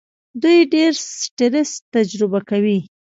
[0.41, 2.79] دوی ډېر سټرس تجربه کوي.